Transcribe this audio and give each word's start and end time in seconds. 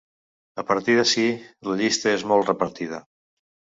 A 0.61 0.63
partir 0.69 0.95
d’ací 0.99 1.27
la 1.69 1.77
llista 1.81 2.15
és 2.17 2.27
molt 2.33 2.51
repartida. 2.53 3.03